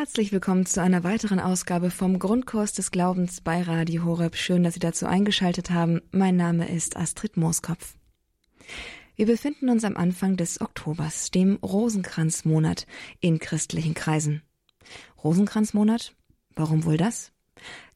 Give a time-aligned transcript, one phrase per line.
[0.00, 4.34] Herzlich willkommen zu einer weiteren Ausgabe vom Grundkurs des Glaubens bei Radio Horeb.
[4.34, 6.00] Schön, dass Sie dazu eingeschaltet haben.
[6.10, 7.96] Mein Name ist Astrid Mooskopf.
[9.14, 12.86] Wir befinden uns am Anfang des Oktobers, dem Rosenkranzmonat
[13.20, 14.40] in christlichen Kreisen.
[15.22, 16.14] Rosenkranzmonat?
[16.56, 17.30] Warum wohl das?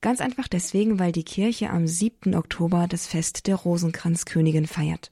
[0.03, 2.35] Ganz einfach deswegen, weil die Kirche am 7.
[2.35, 5.11] Oktober das Fest der Rosenkranzkönigin feiert.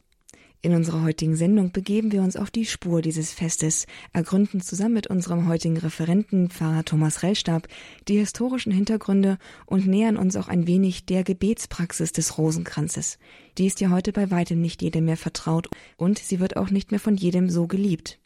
[0.65, 5.09] In unserer heutigen Sendung begeben wir uns auf die Spur dieses Festes, ergründen zusammen mit
[5.09, 7.67] unserem heutigen Referenten Pfarrer Thomas Rellstab
[8.07, 13.19] die historischen Hintergründe und nähern uns auch ein wenig der Gebetspraxis des Rosenkranzes.
[13.59, 16.93] Die ist ja heute bei weitem nicht jedem mehr vertraut und sie wird auch nicht
[16.93, 18.21] mehr von jedem so geliebt.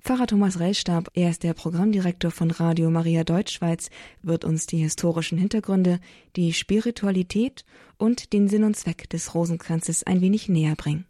[0.00, 3.90] Pfarrer Thomas Rellstab, er ist der Programmdirektor von Radio Maria Deutschschweiz,
[4.22, 6.00] wird uns die historischen Hintergründe,
[6.34, 7.66] die Spiritualität
[7.98, 11.04] und den Sinn und Zweck des Rosenkranzes ein wenig näher bringen.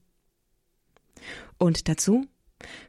[1.59, 2.27] Und dazu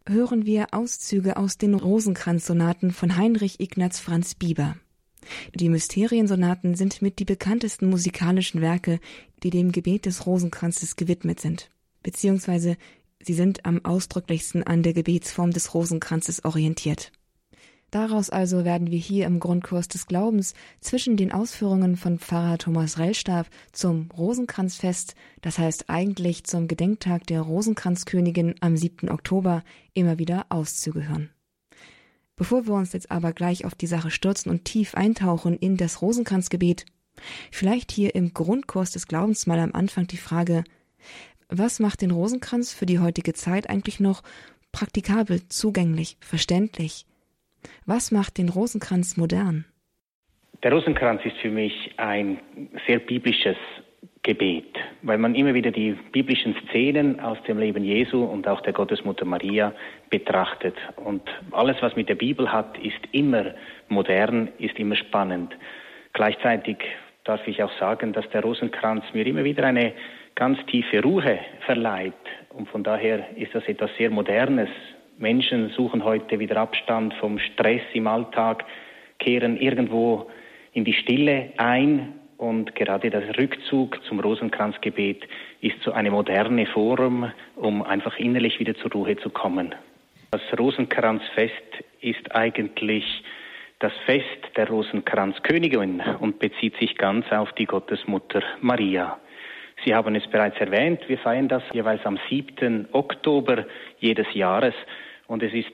[0.08, 4.76] hören wir Auszüge aus den Rosenkranzsonaten von Heinrich Ignaz Franz Bieber.
[5.56, 9.00] Die Mysteriensonaten sind mit die bekanntesten musikalischen Werke,
[9.42, 11.70] die dem Gebet des Rosenkranzes gewidmet sind,
[12.02, 12.78] beziehungsweise
[13.22, 17.12] sie sind am ausdrücklichsten an der Gebetsform des Rosenkranzes orientiert.
[17.94, 22.98] Daraus also werden wir hier im Grundkurs des Glaubens zwischen den Ausführungen von Pfarrer Thomas
[22.98, 29.12] Rellstab zum Rosenkranzfest, das heißt eigentlich zum Gedenktag der Rosenkranzkönigin am 7.
[29.12, 29.64] Oktober,
[29.94, 31.30] immer wieder Auszüge hören.
[32.36, 36.02] Bevor wir uns jetzt aber gleich auf die Sache stürzen und tief eintauchen in das
[36.02, 36.88] Rosenkranzgebet,
[37.52, 40.64] vielleicht hier im Grundkurs des Glaubens mal am Anfang die Frage,
[41.48, 44.24] was macht den Rosenkranz für die heutige Zeit eigentlich noch
[44.72, 47.06] praktikabel, zugänglich, verständlich?
[47.86, 49.66] Was macht den Rosenkranz modern?
[50.64, 52.40] Der Rosenkranz ist für mich ein
[52.88, 53.58] sehr biblisches
[54.22, 58.72] Gebet, weil man immer wieder die biblischen Szenen aus dem Leben Jesu und auch der
[58.72, 59.74] Gottesmutter Maria
[60.10, 60.76] betrachtet.
[60.96, 63.54] Und alles, was mit der Bibel hat, ist immer
[63.90, 65.54] modern, ist immer spannend.
[66.14, 66.78] Gleichzeitig
[67.26, 69.92] darf ich auch sagen, dass der Rosenkranz mir immer wieder eine
[70.36, 72.14] ganz tiefe Ruhe verleiht.
[72.50, 74.70] Und von daher ist das etwas sehr Modernes,
[75.18, 78.66] Menschen suchen heute wieder Abstand vom Stress im Alltag,
[79.20, 80.30] kehren irgendwo
[80.74, 85.28] in die Stille ein und gerade der Rückzug zum Rosenkranzgebet
[85.62, 89.74] ist so eine moderne Form, um einfach innerlich wieder zur Ruhe zu kommen.
[90.32, 91.54] Das Rosenkranzfest
[92.02, 93.06] ist eigentlich
[93.80, 94.26] das Fest
[94.56, 99.20] der Rosenkranzkönigin und bezieht sich ganz auf die Gottesmutter Maria.
[99.84, 102.88] Sie haben es bereits erwähnt, wir feiern das jeweils am 7.
[102.94, 103.66] Oktober
[104.00, 104.74] jedes Jahres
[105.28, 105.72] und es ist,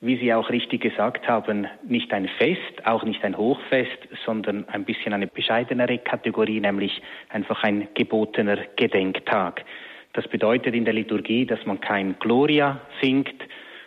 [0.00, 4.84] wie Sie auch richtig gesagt haben, nicht ein Fest, auch nicht ein Hochfest, sondern ein
[4.84, 9.64] bisschen eine bescheidenere Kategorie, nämlich einfach ein gebotener Gedenktag.
[10.12, 13.42] Das bedeutet in der Liturgie, dass man kein Gloria singt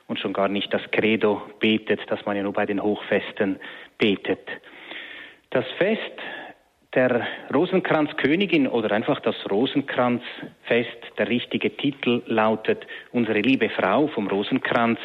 [0.08, 3.58] und schon gar nicht das Credo betet, das man ja nur bei den Hochfesten
[3.98, 4.50] betet.
[5.52, 6.20] Das Fest
[6.94, 15.00] der Rosenkranzkönigin oder einfach das Rosenkranzfest, der richtige Titel lautet Unsere liebe Frau vom Rosenkranz,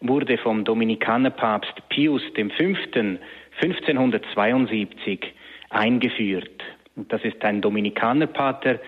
[0.00, 2.40] wurde vom Dominikanerpapst Pius V.
[3.60, 5.34] 1572
[5.70, 6.62] eingeführt.
[6.94, 8.78] Und das ist ein Dominikanerpater,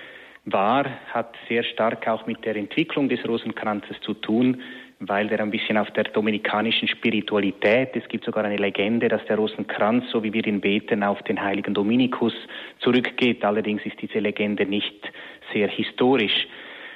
[0.45, 4.63] war, hat sehr stark auch mit der Entwicklung des Rosenkranzes zu tun,
[5.01, 9.37] weil der ein bisschen auf der dominikanischen Spiritualität, es gibt sogar eine Legende, dass der
[9.37, 12.33] Rosenkranz, so wie wir ihn beten, auf den heiligen Dominikus
[12.79, 13.45] zurückgeht.
[13.45, 15.13] Allerdings ist diese Legende nicht
[15.53, 16.47] sehr historisch.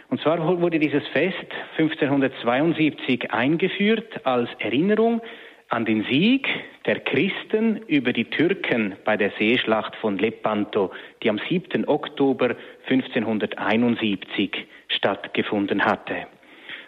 [0.08, 1.36] Und zwar wurde dieses Fest
[1.78, 5.20] 1572 eingeführt als Erinnerung
[5.68, 6.48] an den Sieg
[6.84, 10.90] der Christen über die Türken bei der Seeschlacht von Lepanto,
[11.22, 11.86] die am 7.
[11.86, 12.56] Oktober
[12.88, 16.26] 1571 stattgefunden hatte.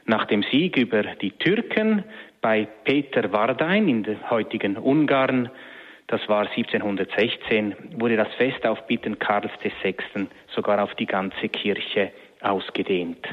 [0.04, 2.04] Nach dem Sieg über die Türken
[2.40, 5.48] bei Peter Wardein in der heutigen Ungarn,
[6.08, 9.52] das war 1716, wurde das Fest auf Bitten Karls
[9.82, 9.94] VI.
[10.54, 13.26] sogar auf die ganze Kirche ausgedehnt.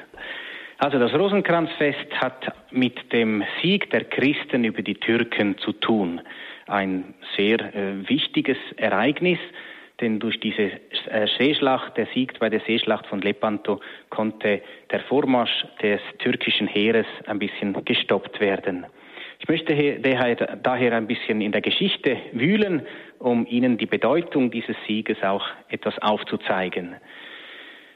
[0.77, 6.21] Also das Rosenkranzfest hat mit dem Sieg der Christen über die Türken zu tun.
[6.67, 9.39] Ein sehr äh, wichtiges Ereignis,
[10.01, 10.71] denn durch diese
[11.09, 13.79] äh, Seeschlacht, der Sieg bei der Seeschlacht von Lepanto,
[14.09, 14.61] konnte
[14.91, 18.85] der Vormarsch des türkischen Heeres ein bisschen gestoppt werden.
[19.39, 19.73] Ich möchte
[20.61, 22.85] daher ein bisschen in der Geschichte wühlen,
[23.19, 26.95] um Ihnen die Bedeutung dieses Sieges auch etwas aufzuzeigen.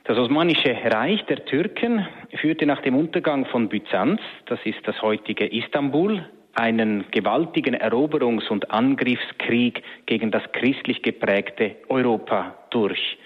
[0.06, 5.46] Das Osmanische Reich der Türken führte nach dem Untergang von Byzanz, das ist das heutige
[5.46, 13.18] Istanbul, einen gewaltigen Eroberungs- und Angriffskrieg gegen das christlich geprägte Europa durch.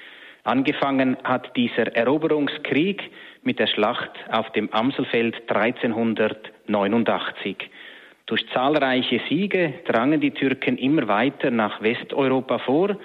[0.43, 3.03] Angefangen hat dieser Eroberungskrieg
[3.43, 7.69] mit der Schlacht auf dem Amselfeld 1389.
[8.27, 12.95] Durch zahlreiche Siege drangen die Türken immer weiter nach Westeuropa vor,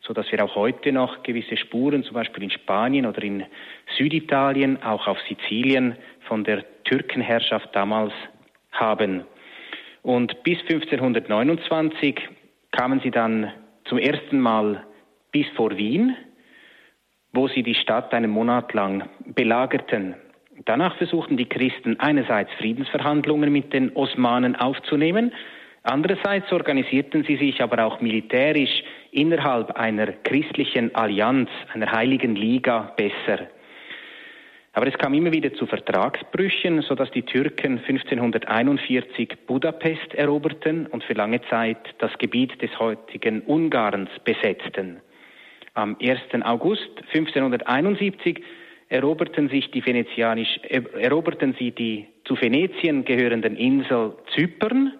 [0.00, 3.44] so dass wir auch heute noch gewisse Spuren, zum Beispiel in Spanien oder in
[3.96, 5.94] Süditalien, auch auf Sizilien,
[6.26, 8.12] von der Türkenherrschaft damals
[8.72, 9.24] haben.
[10.02, 12.20] Und bis 1529
[12.72, 13.52] kamen sie dann
[13.84, 14.84] zum ersten Mal
[15.30, 16.16] bis vor Wien,
[17.32, 20.14] wo sie die Stadt einen Monat lang belagerten.
[20.64, 25.32] Danach versuchten die Christen einerseits Friedensverhandlungen mit den Osmanen aufzunehmen,
[25.82, 33.48] andererseits organisierten sie sich aber auch militärisch innerhalb einer christlichen Allianz, einer heiligen Liga besser.
[34.74, 41.12] Aber es kam immer wieder zu Vertragsbrüchen, sodass die Türken 1541 Budapest eroberten und für
[41.12, 45.00] lange Zeit das Gebiet des heutigen Ungarns besetzten.
[45.74, 46.20] Am 1.
[46.42, 48.42] August 1571
[48.88, 50.58] eroberten, sich die Venezianisch,
[50.98, 54.94] eroberten sie die zu Venetien gehörenden Insel Zypern,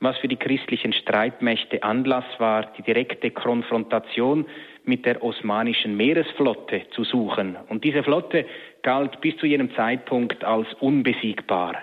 [0.00, 4.46] was für die christlichen Streitmächte Anlass war, die direkte Konfrontation
[4.88, 7.56] mit der osmanischen Meeresflotte zu suchen.
[7.68, 8.46] Und diese Flotte
[8.82, 11.76] galt bis zu jenem Zeitpunkt als unbesiegbar.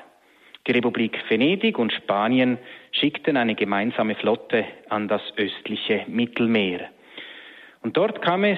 [0.67, 2.57] Die Republik Venedig und Spanien
[2.91, 6.89] schickten eine gemeinsame Flotte an das östliche Mittelmeer.
[7.81, 8.57] Und dort kam es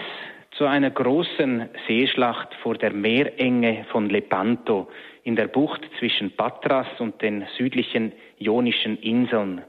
[0.52, 4.88] zu einer großen Seeschlacht vor der Meerenge von Lepanto
[5.24, 9.62] in der Bucht zwischen Patras und den südlichen Ionischen Inseln.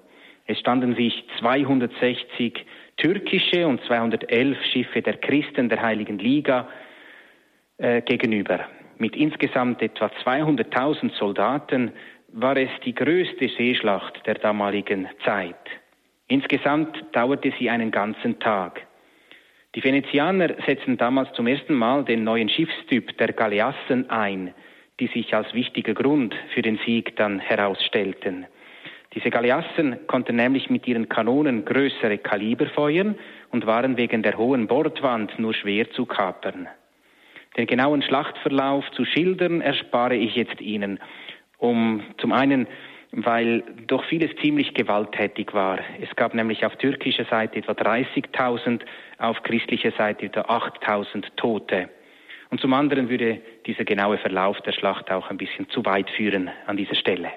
[0.47, 2.65] Es standen sich 260
[2.99, 6.69] türkische und 211 Schiffe der Christen der Heiligen Liga
[7.79, 8.67] äh, gegenüber.
[8.99, 11.93] Mit insgesamt etwa 200.000 Soldaten
[12.33, 15.55] war es die größte Seeschlacht der damaligen Zeit.
[16.27, 18.87] Insgesamt dauerte sie einen ganzen Tag.
[19.75, 24.53] Die Venezianer setzten damals zum ersten Mal den neuen Schiffstyp der Galeassen ein,
[24.99, 28.47] die sich als wichtiger Grund für den Sieg dann herausstellten.
[29.15, 33.17] Diese Galeassen konnten nämlich mit ihren Kanonen größere Kaliber feuern
[33.51, 36.69] und waren wegen der hohen Bordwand nur schwer zu kapern.
[37.57, 41.01] Den genauen Schlachtverlauf zu schildern erspare ich jetzt Ihnen,
[41.57, 42.67] um zum einen
[43.13, 45.79] weil doch vieles ziemlich gewalttätig war.
[46.01, 48.83] Es gab nämlich auf türkischer Seite etwa 30.000,
[49.19, 51.89] auf christlicher Seite etwa 8.000 Tote.
[52.51, 56.51] Und zum anderen würde dieser genaue Verlauf der Schlacht auch ein bisschen zu weit führen
[56.67, 57.31] an dieser Stelle.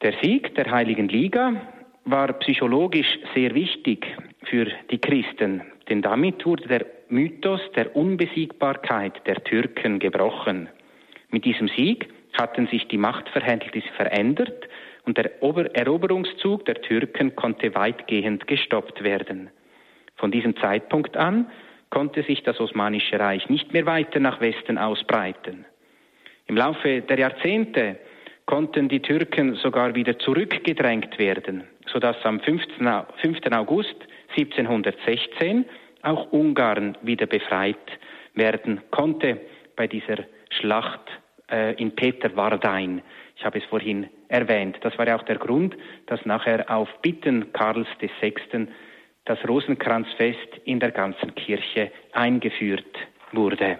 [0.00, 1.60] Der Sieg der Heiligen Liga
[2.04, 4.06] war psychologisch sehr wichtig
[4.44, 10.68] für die Christen, denn damit wurde der Mythos der Unbesiegbarkeit der Türken gebrochen.
[11.30, 14.68] Mit diesem Sieg hatten sich die Machtverhältnisse verändert
[15.04, 19.50] und der Eroberungszug der Türken konnte weitgehend gestoppt werden.
[20.14, 21.50] Von diesem Zeitpunkt an
[21.90, 25.64] konnte sich das Osmanische Reich nicht mehr weiter nach Westen ausbreiten.
[26.46, 27.98] Im Laufe der Jahrzehnte
[28.48, 32.62] konnten die Türken sogar wieder zurückgedrängt werden, sodass am 5.
[33.50, 33.94] August
[34.38, 35.66] 1716
[36.00, 37.76] auch Ungarn wieder befreit
[38.32, 39.38] werden konnte
[39.76, 41.02] bei dieser Schlacht
[41.50, 43.02] äh, in Peter Wardein.
[43.36, 44.78] Ich habe es vorhin erwähnt.
[44.80, 48.66] Das war ja auch der Grund, dass nachher auf Bitten Karls VI.
[49.26, 52.96] das Rosenkranzfest in der ganzen Kirche eingeführt
[53.30, 53.78] wurde.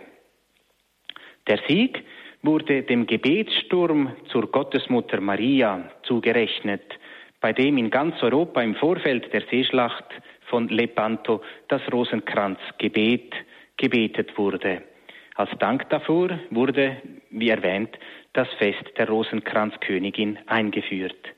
[1.47, 2.05] Der Sieg
[2.43, 6.83] wurde dem Gebetssturm zur Gottesmutter Maria zugerechnet,
[7.41, 10.07] bei dem in ganz Europa im Vorfeld der Seeschlacht
[10.49, 13.35] von Lepanto das Rosenkranzgebet
[13.77, 14.83] gebetet wurde.
[15.35, 16.97] Als Dank dafür wurde,
[17.31, 17.97] wie erwähnt,
[18.33, 21.29] das Fest der Rosenkranzkönigin eingeführt.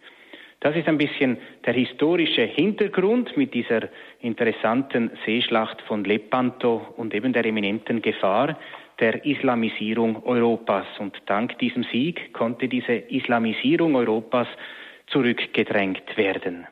[0.61, 3.88] Das ist ein bisschen der historische Hintergrund mit dieser
[4.21, 8.59] interessanten Seeschlacht von Lepanto und eben der eminenten Gefahr
[9.00, 10.87] der Islamisierung Europas.
[10.99, 14.49] Und dank diesem Sieg konnte diese Islamisierung Europas
[15.09, 16.66] zurückgedrängt werden.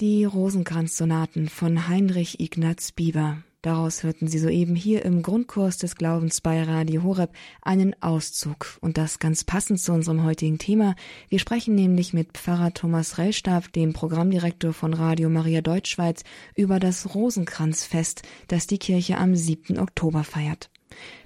[0.00, 3.42] Die Rosenkranzsonaten von Heinrich Ignaz Bieber.
[3.62, 8.96] Daraus hörten Sie soeben hier im Grundkurs des Glaubens bei Radio Horeb einen Auszug und
[8.96, 10.94] das ganz passend zu unserem heutigen Thema.
[11.28, 16.24] Wir sprechen nämlich mit Pfarrer Thomas Rellstab, dem Programmdirektor von Radio Maria Deutschschweiz,
[16.56, 19.78] über das Rosenkranzfest, das die Kirche am 7.
[19.78, 20.70] Oktober feiert.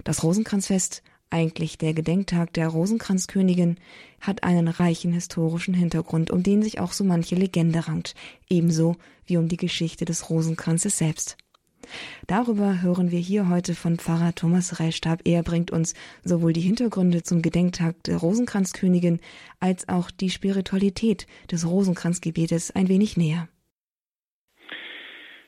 [0.03, 3.77] Das Rosenkranzfest eigentlich der Gedenktag der Rosenkranzkönigin,
[4.21, 8.15] hat einen reichen historischen Hintergrund, um den sich auch so manche Legende rankt,
[8.49, 11.37] ebenso wie um die Geschichte des Rosenkranzes selbst.
[12.27, 15.19] Darüber hören wir hier heute von Pfarrer Thomas Reistab.
[15.25, 19.19] Er bringt uns sowohl die Hintergründe zum Gedenktag der Rosenkranzkönigin
[19.59, 23.47] als auch die Spiritualität des Rosenkranzgebetes ein wenig näher.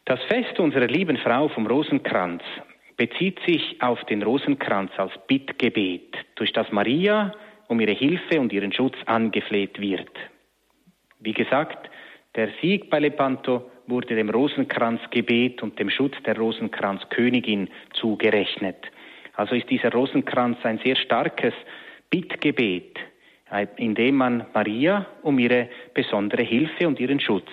[0.05, 2.41] Das Fest unserer lieben Frau vom Rosenkranz
[2.95, 7.33] bezieht sich auf den Rosenkranz als Bittgebet, durch das Maria
[7.67, 10.09] um ihre Hilfe und ihren Schutz angefleht wird.
[11.19, 11.89] Wie gesagt,
[12.37, 18.77] der Sieg bei Lepanto wurde dem Rosenkranzgebet und dem Schutz der Rosenkranzkönigin zugerechnet.
[19.33, 21.53] Also ist dieser Rosenkranz ein sehr starkes
[22.09, 22.99] Bittgebet,
[23.77, 27.49] in dem man Maria um ihre besondere Hilfe und ihren Schutz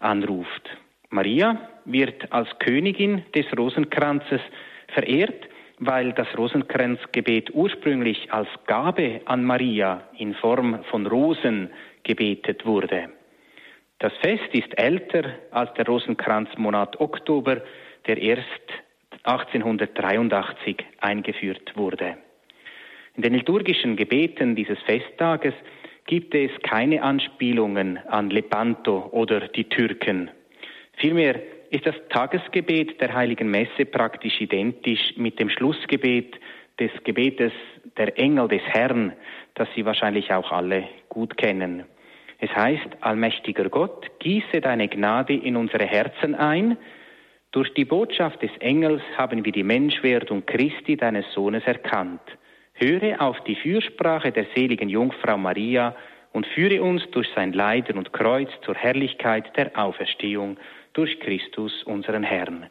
[0.00, 0.68] anruft.
[1.10, 4.40] Maria wird als Königin des Rosenkranzes
[4.88, 5.48] verehrt,
[5.78, 11.70] weil das Rosenkranzgebet ursprünglich als Gabe an Maria in Form von Rosen
[12.02, 13.10] gebetet wurde.
[13.98, 17.62] Das Fest ist älter als der Rosenkranzmonat Oktober,
[18.06, 18.44] der erst
[19.22, 22.18] 1883 eingeführt wurde.
[23.16, 25.54] In den liturgischen Gebeten dieses Festtages
[26.06, 30.30] gibt es keine Anspielungen an Lepanto oder die Türken.
[30.96, 36.38] Vielmehr ist das Tagesgebet der heiligen Messe praktisch identisch mit dem Schlussgebet
[36.78, 37.52] des Gebetes
[37.96, 39.12] der Engel des Herrn,
[39.54, 41.84] das Sie wahrscheinlich auch alle gut kennen.
[42.44, 46.76] Es heißt, allmächtiger Gott, gieße deine Gnade in unsere Herzen ein.
[47.52, 52.20] Durch die Botschaft des Engels haben wir die Menschwerdung Christi, deines Sohnes, erkannt.
[52.74, 55.96] Höre auf die Fürsprache der seligen Jungfrau Maria
[56.32, 60.58] und führe uns durch sein Leiden und Kreuz zur Herrlichkeit der Auferstehung
[60.92, 62.66] durch Christus, unseren Herrn.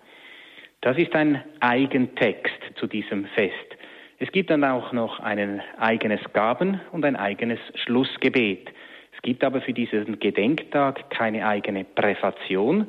[0.82, 3.75] Das ist ein Eigentext zu diesem Fest.
[4.20, 8.70] Es gibt dann auch noch ein eigenes Gaben- und ein eigenes Schlussgebet.
[9.24, 12.88] Gibt aber für diesen Gedenktag keine eigene Präfation,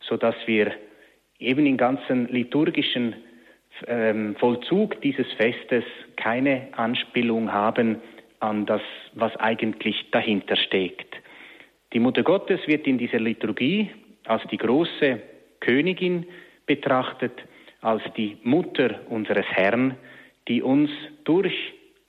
[0.00, 0.72] so dass wir
[1.38, 3.16] eben im ganzen liturgischen
[3.86, 5.84] ähm, Vollzug dieses Festes
[6.16, 7.96] keine Anspielung haben
[8.40, 8.82] an das,
[9.14, 11.16] was eigentlich dahinter steckt.
[11.92, 13.90] Die Mutter Gottes wird in dieser Liturgie
[14.26, 15.20] als die große
[15.60, 16.26] Königin
[16.66, 17.32] betrachtet,
[17.80, 19.96] als die Mutter unseres Herrn,
[20.46, 20.90] die uns
[21.24, 21.54] durch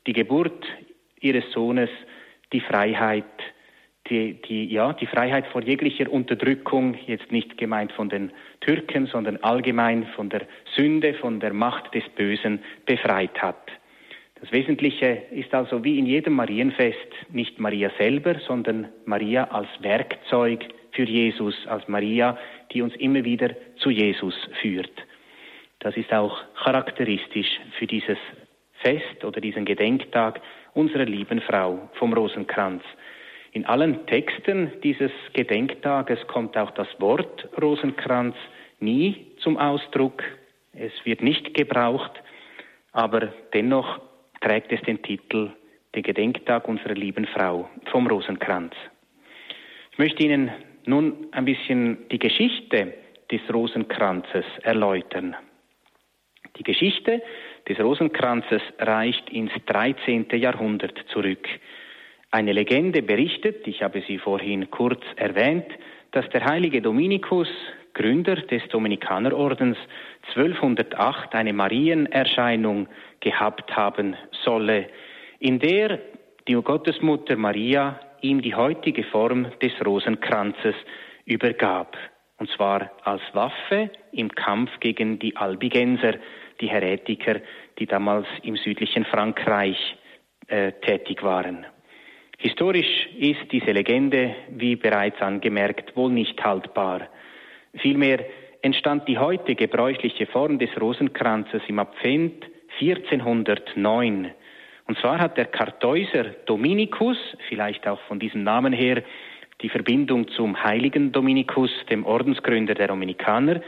[0.05, 0.65] die Geburt
[1.21, 1.89] ihres Sohnes
[2.51, 3.23] die Freiheit,
[4.11, 9.37] die, die, ja, die Freiheit vor jeglicher Unterdrückung, jetzt nicht gemeint von den Türken, sondern
[9.37, 10.41] allgemein von der
[10.75, 13.71] Sünde, von der Macht des Bösen befreit hat.
[14.41, 16.97] Das Wesentliche ist also wie in jedem Marienfest
[17.29, 22.37] nicht Maria selber, sondern Maria als Werkzeug für Jesus, als Maria,
[22.73, 24.91] die uns immer wieder zu Jesus führt.
[25.79, 28.17] Das ist auch charakteristisch für dieses
[28.81, 30.41] Fest oder diesen Gedenktag
[30.73, 32.83] unserer lieben Frau vom Rosenkranz.
[33.53, 38.35] In allen Texten dieses Gedenktages kommt auch das Wort Rosenkranz
[38.79, 40.23] nie zum Ausdruck.
[40.73, 42.11] Es wird nicht gebraucht,
[42.93, 43.99] aber dennoch
[44.39, 45.51] trägt es den Titel
[45.93, 48.73] Der Gedenktag unserer lieben Frau vom Rosenkranz.
[49.91, 50.51] Ich möchte Ihnen
[50.85, 52.93] nun ein bisschen die Geschichte
[53.29, 55.35] des Rosenkranzes erläutern.
[56.57, 57.21] Die Geschichte
[57.67, 60.27] des Rosenkranzes reicht ins 13.
[60.31, 61.47] Jahrhundert zurück.
[62.33, 65.65] Eine Legende berichtet, ich habe sie vorhin kurz erwähnt,
[66.11, 67.49] dass der heilige Dominikus,
[67.93, 69.77] Gründer des Dominikanerordens,
[70.33, 72.87] 1208 eine Marienerscheinung
[73.19, 74.87] gehabt haben solle,
[75.39, 75.99] in der
[76.47, 80.75] die Gottesmutter Maria ihm die heutige Form des Rosenkranzes
[81.25, 81.97] übergab.
[82.37, 86.13] Und zwar als Waffe im Kampf gegen die Albigenser,
[86.61, 87.41] die Heretiker,
[87.77, 89.97] die damals im südlichen Frankreich
[90.47, 91.65] äh, tätig waren.
[92.41, 97.07] Historisch ist diese Legende, wie bereits angemerkt, wohl nicht haltbar.
[97.75, 98.25] Vielmehr
[98.61, 102.45] entstand die heute gebräuchliche Form des Rosenkranzes im Advent
[102.79, 104.31] 1409
[104.91, 107.17] und zwar hat der Kartäuser Dominikus,
[107.47, 109.03] vielleicht auch von diesem Namen her,
[109.61, 113.61] die Verbindung zum heiligen Dominikus, dem Ordensgründer der Dominikaner,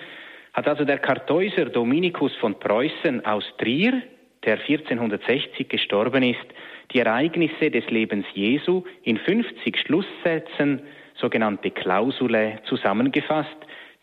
[0.52, 4.02] hat also der Kartäuser Dominikus von Preußen aus Trier,
[4.44, 6.46] der 1460 gestorben ist,
[6.92, 10.82] die Ereignisse des Lebens Jesu in 50 Schlusssätzen,
[11.16, 13.58] sogenannte Klausule, zusammengefasst,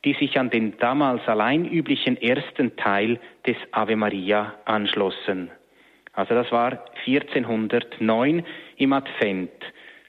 [0.05, 5.51] die sich an den damals allein üblichen ersten Teil des Ave Maria anschlossen.
[6.13, 8.45] Also das war 1409
[8.77, 9.51] im Advent.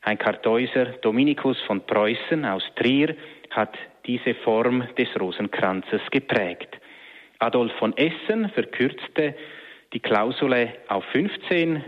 [0.03, 3.15] Ein Kartäuser Dominikus von Preußen aus Trier
[3.51, 6.79] hat diese Form des Rosenkranzes geprägt.
[7.39, 9.35] Adolf von Essen verkürzte
[9.93, 11.83] die Klausule auf 15.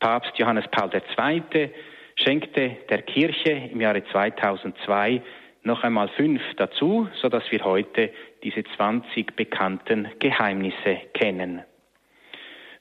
[0.00, 1.70] Papst Johannes Paul II.
[2.14, 5.22] schenkte der Kirche im Jahre 2002
[5.64, 8.10] noch einmal fünf dazu, so dass wir heute
[8.42, 11.64] diese 20 bekannten Geheimnisse kennen.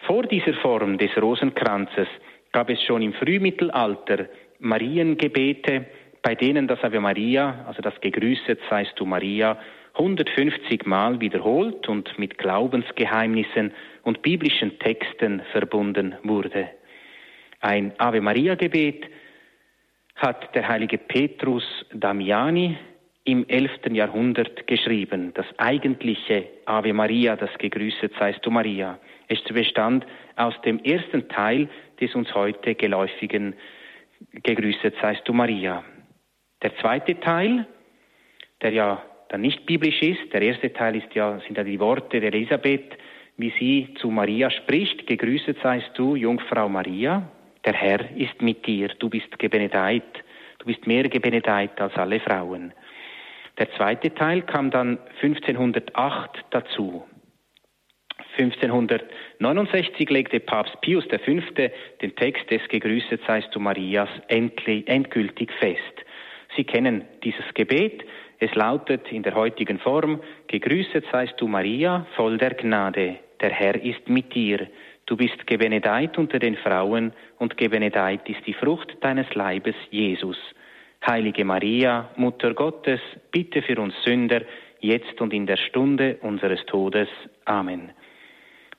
[0.01, 2.07] Vor dieser Form des Rosenkranzes
[2.51, 4.27] gab es schon im Frühmittelalter
[4.59, 5.85] Mariengebete,
[6.21, 9.57] bei denen das Ave Maria, also das Gegrüßet seist du Maria,
[9.95, 16.69] 150 Mal wiederholt und mit Glaubensgeheimnissen und biblischen Texten verbunden wurde.
[17.59, 19.05] Ein Ave Maria Gebet
[20.15, 22.77] hat der heilige Petrus Damiani
[23.23, 23.87] im 11.
[23.91, 25.33] Jahrhundert geschrieben.
[25.33, 28.99] Das eigentliche Ave Maria, das gegrüßet seist du Maria.
[29.27, 31.67] Es bestand aus dem ersten Teil
[31.99, 33.55] des uns heute geläufigen
[34.31, 35.83] Gegrüßet seist du Maria.
[36.61, 37.67] Der zweite Teil,
[38.61, 42.19] der ja dann nicht biblisch ist, der erste Teil ist ja, sind ja die Worte
[42.19, 42.97] der Elisabeth,
[43.35, 47.29] wie sie zu Maria spricht, gegrüßet seist du, Jungfrau Maria,
[47.67, 50.23] der Herr ist mit dir, du bist gebenedeit,
[50.59, 52.73] du bist mehr gebenedeit als alle Frauen.
[53.59, 57.03] Der zweite Teil kam dann 1508 dazu.
[58.37, 61.41] 1569 legte Papst Pius V.
[62.01, 66.05] den Text des Gegrüßet seist du Marias endgültig fest.
[66.55, 68.05] Sie kennen dieses Gebet.
[68.39, 73.75] Es lautet in der heutigen Form, Gegrüßet seist du Maria, voll der Gnade, der Herr
[73.75, 74.67] ist mit dir.
[75.07, 80.37] Du bist gebenedeit unter den Frauen und gebenedeit ist die Frucht deines Leibes, Jesus.
[81.05, 82.99] Heilige Maria, Mutter Gottes,
[83.31, 84.41] bitte für uns Sünder,
[84.81, 87.07] jetzt und in der Stunde unseres Todes.
[87.45, 87.91] Amen.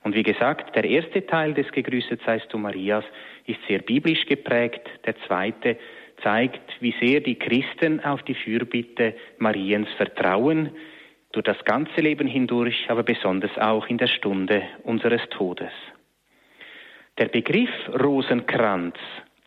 [0.03, 3.05] Und wie gesagt, der erste Teil des Gegrüßet seist du Marias
[3.47, 5.77] ist sehr biblisch geprägt, der zweite
[6.21, 10.69] zeigt, wie sehr die Christen auf die Fürbitte Mariens vertrauen,
[11.31, 15.71] durch das ganze Leben hindurch, aber besonders auch in der Stunde unseres Todes.
[17.19, 17.69] Der Begriff
[18.01, 18.95] Rosenkranz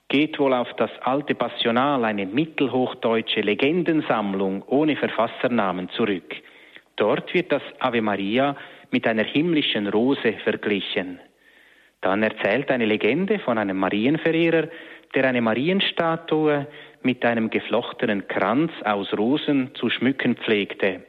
[0.08, 6.36] geht wohl auf das alte Passional, eine mittelhochdeutsche Legendensammlung ohne Verfassernamen zurück.
[6.96, 8.54] Dort wird das Ave Maria
[8.90, 11.18] mit einer himmlischen Rose verglichen.
[12.02, 14.68] Dann erzählt eine Legende von einem Marienverehrer,
[15.14, 16.66] der eine Marienstatue
[17.02, 21.04] mit einem geflochtenen Kranz aus Rosen zu schmücken pflegte.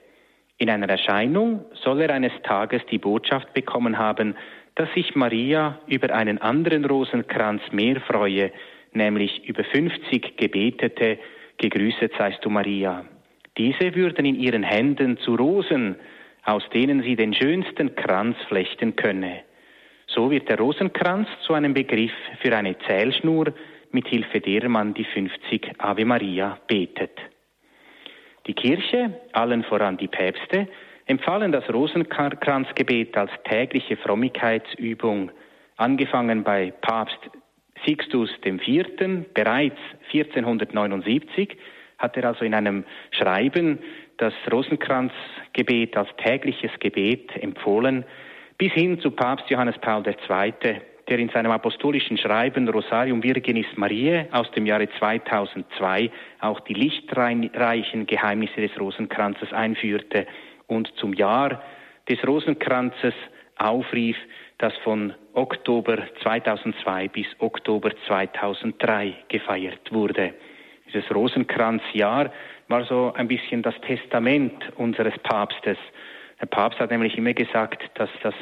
[0.59, 4.35] In einer Erscheinung soll er eines Tages die Botschaft bekommen haben,
[4.75, 8.51] dass sich Maria über einen anderen Rosenkranz mehr freue,
[8.93, 11.19] nämlich über 50 gebetete,
[11.57, 13.05] gegrüßet seist du Maria.
[13.57, 15.95] Diese würden in ihren Händen zu Rosen,
[16.43, 19.43] aus denen sie den schönsten Kranz flechten könne.
[20.07, 23.53] So wird der Rosenkranz zu einem Begriff für eine Zählschnur,
[23.91, 27.17] mit Hilfe der man die 50 Ave Maria betet.
[28.47, 30.67] Die Kirche, allen voran die Päpste,
[31.05, 35.31] empfahlen das Rosenkranzgebet als tägliche Frömmigkeitsübung,
[35.77, 37.19] angefangen bei Papst
[37.85, 38.85] Sixtus IV.
[39.33, 39.77] bereits
[40.13, 41.57] 1479
[41.97, 43.79] hat er also in einem Schreiben
[44.17, 48.05] das Rosenkranzgebet als tägliches Gebet empfohlen,
[48.57, 50.53] bis hin zu Papst Johannes Paul II.,
[51.09, 58.05] der in seinem apostolischen Schreiben Rosarium Virginis Mariae aus dem Jahre 2002 auch die lichtreichen
[58.05, 60.25] Geheimnisse des Rosenkranzes einführte
[60.73, 61.61] und zum Jahr
[62.09, 63.13] des Rosenkranzes
[63.57, 64.17] aufrief,
[64.57, 70.33] das von Oktober 2002 bis Oktober 2003 gefeiert wurde.
[70.87, 72.31] Dieses Rosenkranzjahr
[72.67, 75.77] war so ein bisschen das Testament unseres Papstes.
[76.39, 78.35] Der Papst hat nämlich immer gesagt, dass das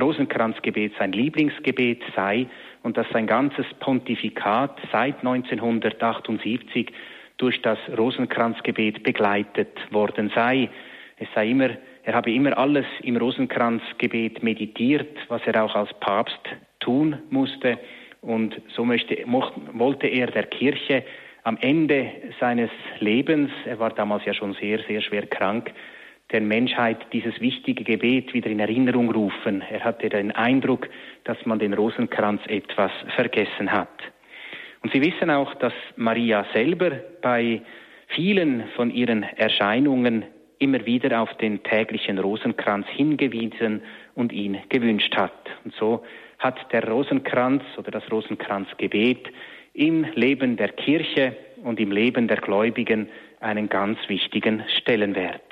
[0.00, 2.46] Rosenkranzgebet sein Lieblingsgebet sei
[2.82, 6.92] und dass sein ganzes Pontifikat seit 1978
[7.36, 10.70] durch das Rosenkranzgebet begleitet worden sei.
[11.22, 11.70] Es sei immer
[12.04, 16.40] er habe immer alles im Rosenkranzgebet meditiert, was er auch als Papst
[16.80, 17.78] tun musste.
[18.20, 21.04] Und so möchte, wollte er der Kirche
[21.44, 25.72] am Ende seines Lebens, er war damals ja schon sehr, sehr schwer krank,
[26.30, 29.62] der Menschheit dieses wichtige Gebet wieder in Erinnerung rufen.
[29.70, 30.88] Er hatte den Eindruck,
[31.24, 33.90] dass man den Rosenkranz etwas vergessen hat.
[34.82, 37.60] Und Sie wissen auch, dass Maria selber bei
[38.08, 40.24] vielen von ihren Erscheinungen
[40.62, 43.82] immer wieder auf den täglichen Rosenkranz hingewiesen
[44.14, 45.32] und ihn gewünscht hat.
[45.64, 46.04] Und so
[46.38, 49.28] hat der Rosenkranz oder das Rosenkranzgebet
[49.74, 53.08] im Leben der Kirche und im Leben der Gläubigen
[53.40, 55.42] einen ganz wichtigen Stellenwert.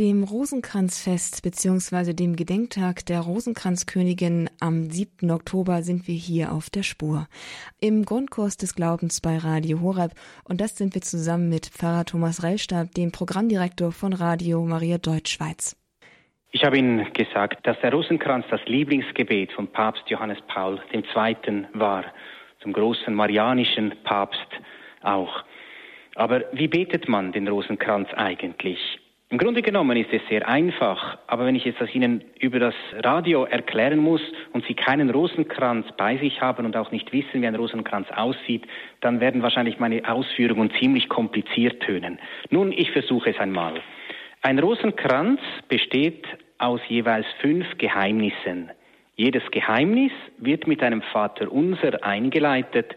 [0.00, 2.14] Dem Rosenkranzfest bzw.
[2.14, 5.30] dem Gedenktag der Rosenkranzkönigin am 7.
[5.30, 7.26] Oktober sind wir hier auf der Spur.
[7.82, 10.12] Im Grundkurs des Glaubens bei Radio Horeb
[10.44, 15.76] und das sind wir zusammen mit Pfarrer Thomas Rellstab, dem Programmdirektor von Radio Maria Deutschschweiz.
[16.50, 21.66] Ich habe Ihnen gesagt, dass der Rosenkranz das Lieblingsgebet von Papst Johannes Paul II.
[21.74, 22.06] war,
[22.62, 24.48] zum großen marianischen Papst
[25.02, 25.44] auch.
[26.14, 28.98] Aber wie betet man den Rosenkranz eigentlich?
[29.32, 32.74] Im Grunde genommen ist es sehr einfach, aber wenn ich jetzt das Ihnen über das
[33.04, 34.20] Radio erklären muss
[34.52, 38.66] und Sie keinen Rosenkranz bei sich haben und auch nicht wissen, wie ein Rosenkranz aussieht,
[39.00, 42.18] dann werden wahrscheinlich meine Ausführungen ziemlich kompliziert tönen.
[42.50, 43.74] Nun, ich versuche es einmal.
[44.42, 46.26] Ein Rosenkranz besteht
[46.58, 48.72] aus jeweils fünf Geheimnissen.
[49.14, 52.96] Jedes Geheimnis wird mit einem Vater unser eingeleitet,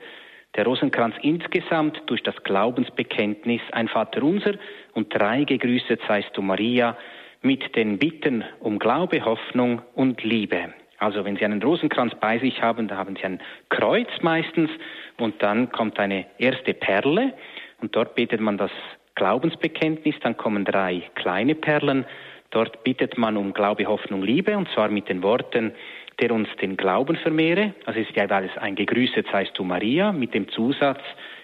[0.55, 4.53] der Rosenkranz insgesamt durch das Glaubensbekenntnis ein Vaterunser
[4.93, 6.97] und drei gegrüßet seist du Maria
[7.41, 10.73] mit den Bitten um Glaube, Hoffnung und Liebe.
[10.97, 14.69] Also wenn Sie einen Rosenkranz bei sich haben, da haben Sie ein Kreuz meistens
[15.17, 17.33] und dann kommt eine erste Perle
[17.81, 18.71] und dort betet man das
[19.15, 22.05] Glaubensbekenntnis, dann kommen drei kleine Perlen,
[22.51, 25.73] dort bittet man um Glaube, Hoffnung, Liebe und zwar mit den Worten
[26.19, 27.73] der uns den Glauben vermehre.
[27.85, 31.01] Also es ist jeweils ein Gegrüßet seist du Maria mit dem Zusatz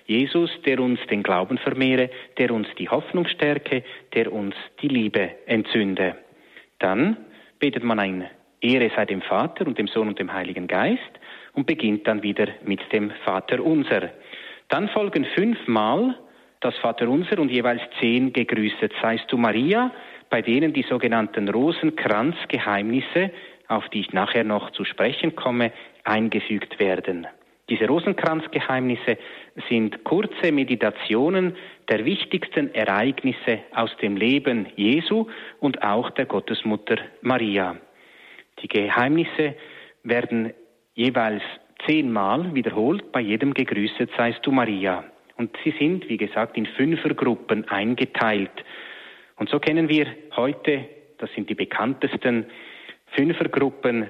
[0.09, 3.83] Jesus, der uns den Glauben vermehre, der uns die Hoffnung stärke,
[4.15, 6.15] der uns die Liebe entzünde.
[6.79, 7.15] Dann
[7.59, 8.27] betet man ein
[8.59, 11.11] Ehre sei dem Vater und dem Sohn und dem Heiligen Geist
[11.53, 14.09] und beginnt dann wieder mit dem Vater unser.
[14.67, 16.17] Dann folgen fünfmal
[16.59, 19.91] das Vater unser und jeweils zehn gegrüßet seist du Maria,
[20.31, 23.31] bei denen die sogenannten Rosenkranzgeheimnisse
[23.69, 25.71] auf die ich nachher noch zu sprechen komme,
[26.03, 27.27] eingefügt werden.
[27.69, 29.17] Diese Rosenkranzgeheimnisse
[29.69, 31.55] sind kurze Meditationen
[31.87, 35.27] der wichtigsten Ereignisse aus dem Leben Jesu
[35.59, 37.77] und auch der Gottesmutter Maria.
[38.61, 39.55] Die Geheimnisse
[40.03, 40.53] werden
[40.95, 41.43] jeweils
[41.85, 45.03] zehnmal wiederholt, bei jedem gegrüßet seist du Maria.
[45.37, 48.51] Und sie sind, wie gesagt, in Fünfergruppen eingeteilt.
[49.37, 50.85] Und so kennen wir heute,
[51.19, 52.47] das sind die bekanntesten,
[53.15, 54.09] Fünfergruppen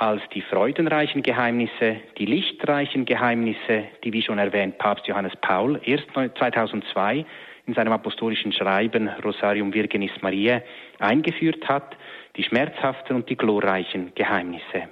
[0.00, 6.06] als die freudenreichen Geheimnisse, die lichtreichen Geheimnisse, die wie schon erwähnt Papst Johannes Paul erst
[6.14, 7.26] 2002
[7.66, 10.62] in seinem apostolischen Schreiben Rosarium Virginis Mariae
[10.98, 11.98] eingeführt hat,
[12.36, 14.88] die schmerzhaften und die glorreichen Geheimnisse.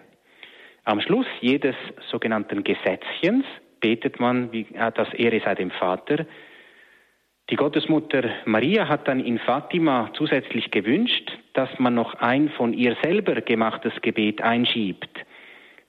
[0.85, 1.77] Am Schluss jedes
[2.11, 3.47] sogenannten Gesetzchens
[3.81, 6.27] betet man, wie äh, das Ehre sei dem Vater,
[7.51, 12.95] die Gottesmutter Maria hat dann in Fatima zusätzlich gewünscht, dass man noch ein von ihr
[13.03, 15.09] selber gemachtes Gebet einschiebt.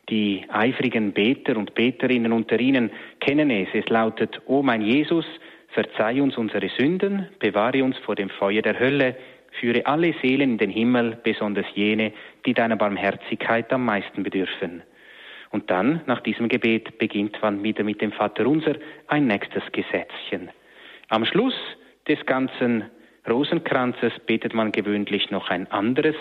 [0.10, 3.68] Die eifrigen Beter und Beterinnen unter ihnen kennen es.
[3.74, 5.26] Es lautet, O mein Jesus,
[5.68, 9.18] verzeih uns unsere Sünden, bewahre uns vor dem Feuer der Hölle,
[9.60, 12.14] führe alle Seelen in den Himmel, besonders jene,
[12.46, 14.82] die deiner Barmherzigkeit am meisten bedürfen.
[15.52, 18.76] Und dann, nach diesem Gebet, beginnt man wieder mit dem Vater unser
[19.08, 20.52] ein nächstes Gesetzchen.
[21.10, 21.56] Am Schluss
[22.08, 22.86] des ganzen
[23.28, 26.16] Rosenkranzes betet man gewöhnlich noch ein anderes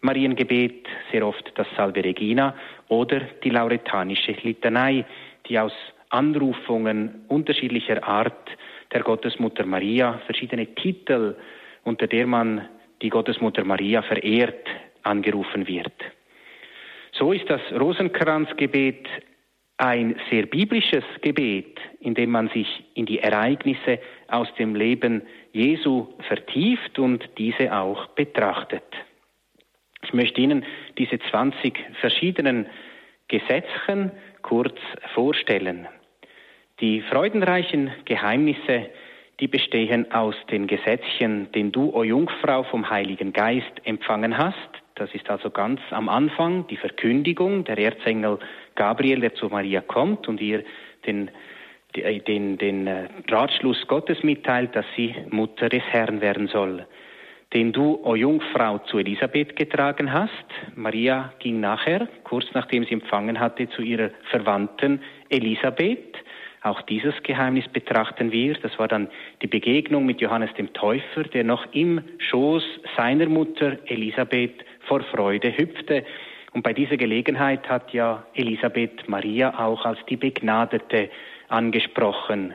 [0.00, 2.54] Mariengebet, sehr oft das Salve Regina
[2.86, 5.04] oder die lauretanische Litanei,
[5.48, 5.72] die aus
[6.10, 8.48] Anrufungen unterschiedlicher Art
[8.92, 11.34] der Gottesmutter Maria, verschiedene Titel,
[11.82, 12.68] unter der man
[13.00, 14.68] die Gottesmutter Maria verehrt,
[15.02, 15.92] angerufen wird.
[17.12, 19.08] So ist das Rosenkranzgebet
[19.82, 26.06] ein sehr biblisches Gebet, in dem man sich in die Ereignisse aus dem Leben Jesu
[26.28, 28.84] vertieft und diese auch betrachtet.
[30.04, 30.64] Ich möchte Ihnen
[30.98, 32.66] diese 20 verschiedenen
[33.26, 34.78] Gesetzchen kurz
[35.14, 35.88] vorstellen.
[36.80, 38.88] Die freudenreichen Geheimnisse,
[39.40, 44.56] die bestehen aus den Gesetzchen, den du, o Jungfrau, vom Heiligen Geist empfangen hast.
[44.94, 48.38] Das ist also ganz am Anfang die Verkündigung der Erzengel
[48.74, 50.64] Gabriel, der zu Maria kommt und ihr
[51.06, 51.30] den,
[51.96, 56.86] den, den äh, Ratschluss Gottes mitteilt, dass sie Mutter des Herrn werden soll.
[57.52, 60.46] Den du, o Jungfrau, zu Elisabeth getragen hast.
[60.74, 66.16] Maria ging nachher, kurz nachdem sie empfangen hatte, zu ihrer Verwandten Elisabeth.
[66.62, 68.54] Auch dieses Geheimnis betrachten wir.
[68.54, 69.08] Das war dann
[69.42, 72.64] die Begegnung mit Johannes dem Täufer, der noch im Schoß
[72.96, 76.04] seiner Mutter Elisabeth vor Freude hüpfte
[76.52, 81.10] und bei dieser Gelegenheit hat ja Elisabeth Maria auch als die Begnadete
[81.48, 82.54] angesprochen.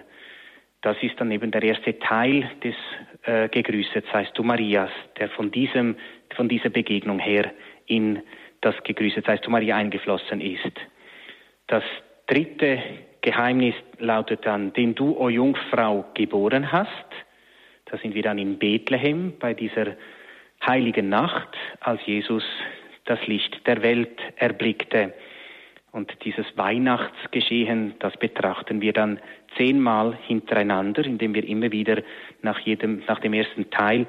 [0.82, 2.76] Das ist dann eben der erste Teil des
[3.24, 5.96] äh, Gegrüßet seist du Marias, der von, diesem,
[6.36, 7.52] von dieser Begegnung her
[7.88, 8.22] in
[8.62, 10.74] das Gegrüßet seist du Maria eingeflossen ist.
[11.68, 11.84] Das
[12.28, 12.82] dritte
[13.22, 16.88] Geheimnis lautet dann, den du, o Jungfrau, geboren hast.
[17.86, 19.96] Da sind wir dann in Bethlehem bei dieser
[20.66, 22.44] heiligen Nacht, als Jesus
[23.08, 25.14] das Licht der Welt erblickte.
[25.92, 29.20] Und dieses Weihnachtsgeschehen, das betrachten wir dann
[29.58, 32.04] zehnmal hintereinander, indem wir immer wieder
[32.42, 34.06] nach jedem, nach dem ersten Teil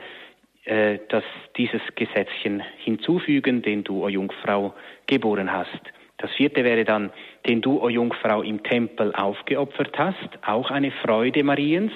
[0.68, 1.24] äh, dass
[1.56, 4.74] dieses Gesetzchen hinzufügen, den du, o Jungfrau,
[5.06, 5.80] geboren hast.
[6.18, 7.10] Das vierte wäre dann,
[7.46, 11.90] den du, o Jungfrau, im Tempel aufgeopfert hast, auch eine Freude Mariens.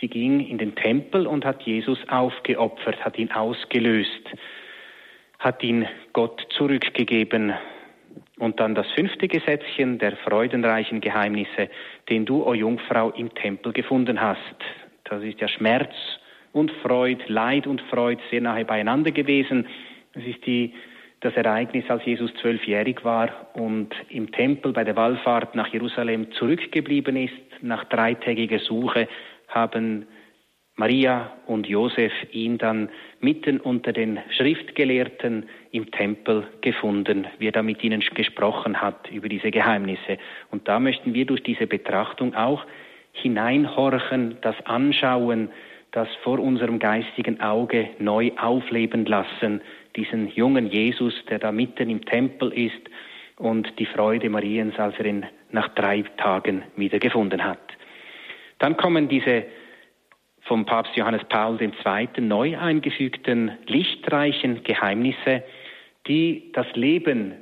[0.00, 4.24] Sie ging in den Tempel und hat Jesus aufgeopfert, hat ihn ausgelöst,
[5.38, 7.52] hat ihn Gott zurückgegeben.
[8.38, 11.68] Und dann das fünfte Gesetzchen der freudenreichen Geheimnisse,
[12.08, 14.38] den du, o Jungfrau, im Tempel gefunden hast.
[15.04, 15.92] Das ist ja Schmerz
[16.52, 19.66] und Freud, Leid und Freud sehr nahe beieinander gewesen.
[20.14, 20.74] Es ist die,
[21.20, 27.16] das Ereignis, als Jesus zwölfjährig war und im Tempel bei der Wallfahrt nach Jerusalem zurückgeblieben
[27.16, 27.34] ist.
[27.60, 29.08] Nach dreitägiger Suche
[29.48, 30.06] haben
[30.78, 32.88] Maria und Josef ihn dann
[33.20, 39.28] mitten unter den Schriftgelehrten im Tempel gefunden, wie er da mit ihnen gesprochen hat über
[39.28, 40.18] diese Geheimnisse.
[40.52, 42.64] Und da möchten wir durch diese Betrachtung auch
[43.10, 45.48] hineinhorchen, das anschauen,
[45.90, 49.60] das vor unserem geistigen Auge neu aufleben lassen,
[49.96, 52.88] diesen jungen Jesus, der da mitten im Tempel ist
[53.36, 57.58] und die Freude Mariens, als er ihn nach drei Tagen wiedergefunden hat.
[58.60, 59.44] Dann kommen diese
[60.48, 62.08] vom Papst Johannes Paul II.
[62.20, 65.44] neu eingefügten lichtreichen Geheimnisse,
[66.06, 67.34] die das Leben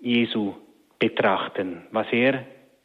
[0.00, 0.54] Jesu
[0.98, 2.44] betrachten, was er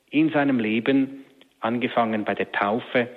[0.09, 1.23] in seinem Leben,
[1.61, 3.09] angefangen bei der Taufe,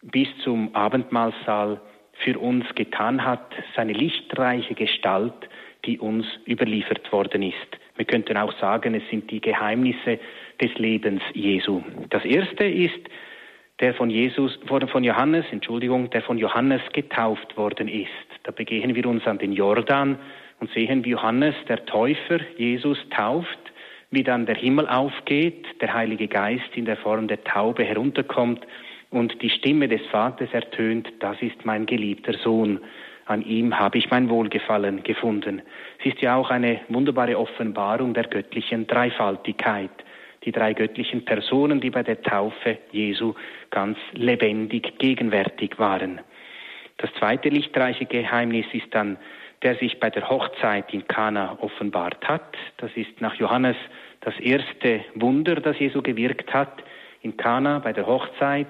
[0.00, 1.80] bis zum Abendmahlsaal
[2.24, 5.48] für uns getan hat, seine lichtreiche Gestalt,
[5.84, 7.78] die uns überliefert worden ist.
[7.96, 10.18] Wir könnten auch sagen, es sind die Geheimnisse
[10.60, 11.82] des Lebens Jesu.
[12.10, 13.00] Das erste ist
[13.80, 18.08] der von Jesus, von Johannes, Entschuldigung, der von Johannes getauft worden ist.
[18.44, 20.18] Da begehen wir uns an den Jordan
[20.60, 23.58] und sehen, wie Johannes, der Täufer, Jesus tauft,
[24.10, 28.64] wie dann der Himmel aufgeht, der Heilige Geist in der Form der Taube herunterkommt
[29.10, 32.80] und die Stimme des Vaters ertönt, das ist mein geliebter Sohn,
[33.26, 35.62] an ihm habe ich mein Wohlgefallen gefunden.
[36.00, 39.90] Es ist ja auch eine wunderbare Offenbarung der göttlichen Dreifaltigkeit,
[40.44, 43.34] die drei göttlichen Personen, die bei der Taufe Jesu
[43.70, 46.20] ganz lebendig gegenwärtig waren.
[46.98, 49.18] Das zweite lichtreiche Geheimnis ist dann,
[49.62, 52.56] der sich bei der Hochzeit in Kana offenbart hat.
[52.78, 53.76] Das ist nach Johannes
[54.20, 56.82] das erste Wunder, das Jesu gewirkt hat.
[57.22, 58.66] In Kana bei der Hochzeit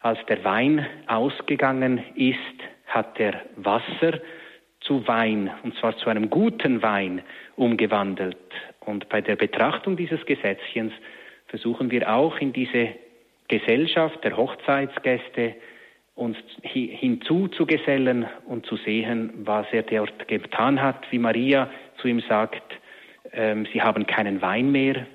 [0.00, 2.38] als der Wein ausgegangen ist,
[2.86, 4.20] hat er Wasser
[4.80, 7.22] zu Wein, und zwar zu einem guten Wein,
[7.56, 8.36] umgewandelt.
[8.86, 10.92] Und bei der Betrachtung dieses Gesetzchens
[11.48, 12.90] versuchen wir auch in diese
[13.48, 15.56] Gesellschaft der Hochzeitsgäste
[16.14, 22.62] uns hinzuzugesellen und zu sehen, was er dort getan hat, wie Maria zu ihm sagt,
[23.32, 25.06] ähm, sie haben keinen Wein mehr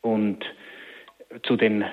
[0.00, 0.44] und
[1.42, 1.84] zu den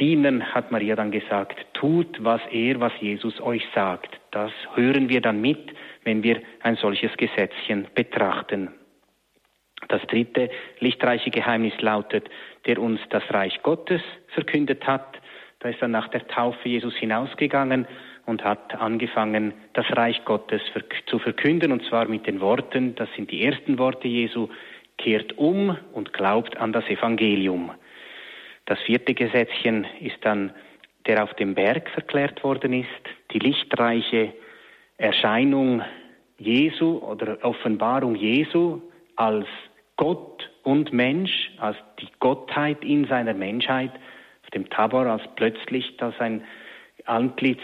[0.00, 4.20] Dienern hat Maria dann gesagt, tut, was er, was Jesus euch sagt.
[4.30, 5.72] Das hören wir dann mit,
[6.04, 8.72] wenn wir ein solches Gesetzchen betrachten.
[9.88, 12.28] Das dritte lichtreiche Geheimnis lautet,
[12.66, 15.18] der uns das Reich Gottes verkündet hat.
[15.60, 17.86] Da ist dann nach der Taufe Jesus hinausgegangen
[18.26, 20.60] und hat angefangen, das Reich Gottes
[21.06, 24.48] zu verkünden, und zwar mit den Worten, das sind die ersten Worte Jesu,
[24.98, 27.70] kehrt um und glaubt an das Evangelium.
[28.66, 30.52] Das vierte Gesetzchen ist dann,
[31.06, 32.88] der auf dem Berg verklärt worden ist,
[33.32, 34.34] die lichtreiche
[34.98, 35.82] Erscheinung
[36.38, 38.82] Jesu oder Offenbarung Jesu
[39.16, 39.46] als
[39.98, 43.92] Gott und Mensch, als die Gottheit in seiner Menschheit,
[44.44, 46.44] auf dem Tabor, als plötzlich da sein
[47.04, 47.60] Antlitz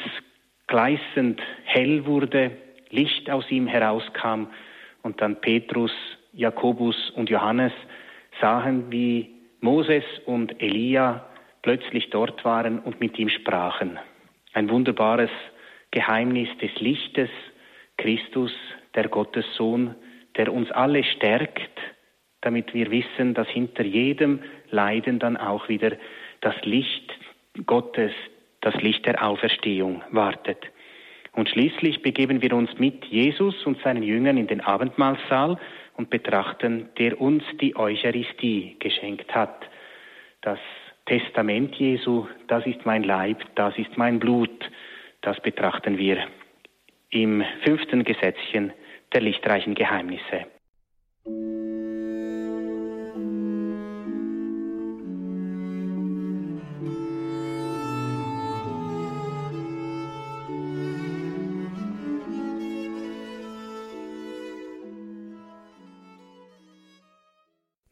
[0.66, 2.51] gleißend hell wurde,
[2.90, 4.49] Licht aus ihm herauskam
[5.03, 5.92] und dann Petrus,
[6.33, 7.73] Jakobus und Johannes
[8.40, 11.27] sahen, wie Moses und Elia
[11.62, 13.99] plötzlich dort waren und mit ihm sprachen.
[14.53, 15.31] Ein wunderbares
[15.90, 17.31] Geheimnis des Lichtes,
[17.97, 18.53] Christus,
[18.94, 19.94] der Gottessohn,
[20.37, 21.79] der uns alle stärkt,
[22.44, 25.92] damit wir wissen, dass hinter jedem Leiden dann auch wieder
[26.40, 27.12] das Licht
[27.66, 28.12] Gottes,
[28.61, 30.59] das Licht der Auferstehung wartet.
[31.33, 35.59] Und schließlich begeben wir uns mit Jesus und seinen Jüngern in den Abendmahlsaal
[35.96, 39.64] und betrachten, der uns die Eucharistie geschenkt hat.
[40.42, 40.59] Das
[41.07, 44.70] Testament Jesu, das ist mein Leib, das ist mein Blut,
[45.22, 46.26] das betrachten wir
[47.11, 48.72] im fünften Gesetzchen
[49.12, 50.46] der lichtreichen Geheimnisse.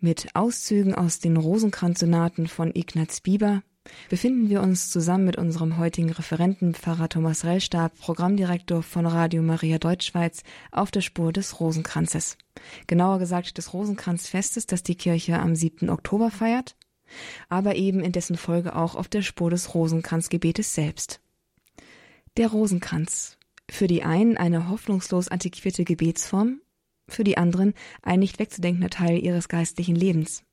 [0.04, 3.62] Mit Auszügen aus den Rosenkranzsonaten von Ignaz Bieber
[4.10, 9.78] befinden wir uns zusammen mit unserem heutigen Referenten Pfarrer Thomas Rellstab, Programmdirektor von Radio Maria
[9.78, 12.36] Deutschschweiz, auf der Spur des Rosenkranzes.
[12.88, 15.88] Genauer gesagt des Rosenkranzfestes, das die Kirche am 7.
[15.88, 16.74] Oktober feiert,
[17.48, 21.20] aber eben in dessen Folge auch auf der Spur des Rosenkranzgebetes selbst.
[22.38, 23.38] Der Rosenkranz.
[23.70, 26.60] Für die einen eine hoffnungslos antiquierte Gebetsform,
[27.12, 30.44] für die anderen ein nicht wegzudenkender Teil ihres geistlichen Lebens.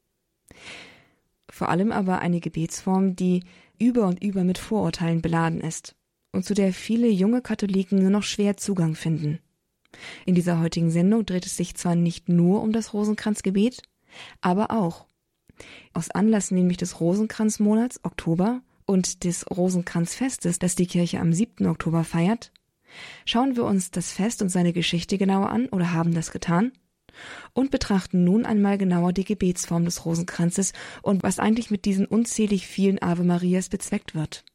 [1.49, 3.43] Vor allem aber eine Gebetsform, die
[3.79, 5.95] über und über mit Vorurteilen beladen ist
[6.31, 9.39] und zu der viele junge Katholiken nur noch schwer Zugang finden.
[10.25, 13.81] In dieser heutigen Sendung dreht es sich zwar nicht nur um das Rosenkranzgebet,
[14.41, 15.07] aber auch.
[15.93, 21.67] Aus Anlass nämlich des Rosenkranzmonats Oktober und des Rosenkranzfestes, das die Kirche am 7.
[21.67, 22.51] Oktober feiert,
[23.25, 26.71] Schauen wir uns das Fest und seine Geschichte genauer an oder haben das getan?
[27.53, 32.67] Und betrachten nun einmal genauer die Gebetsform des Rosenkranzes und was eigentlich mit diesen unzählig
[32.67, 34.45] vielen Ave Marias bezweckt wird.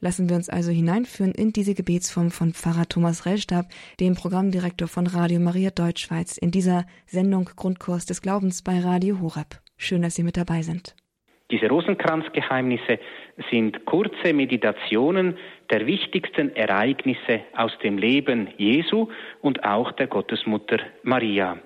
[0.00, 3.66] Lassen wir uns also hineinführen in diese Gebetsform von Pfarrer Thomas Rellstab,
[4.00, 9.60] dem Programmdirektor von Radio Maria Deutschschweiz, in dieser Sendung Grundkurs des Glaubens bei Radio Horeb.
[9.76, 10.94] Schön, dass Sie mit dabei sind.
[11.50, 12.98] Diese Rosenkranzgeheimnisse
[13.50, 15.38] sind kurze Meditationen
[15.70, 19.08] der wichtigsten Ereignisse aus dem Leben Jesu
[19.42, 21.58] und auch der Gottesmutter Maria.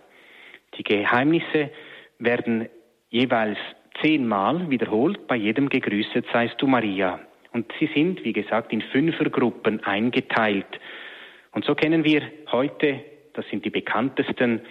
[0.76, 1.70] Die Geheimnisse
[2.18, 2.68] werden
[3.10, 3.58] jeweils
[4.00, 7.20] zehnmal wiederholt, bei jedem gegrüßet seist du Maria.
[7.52, 10.80] Und sie sind, wie gesagt, in Fünfergruppen eingeteilt.
[11.52, 13.00] Und so kennen wir heute,
[13.34, 14.62] das sind die bekanntesten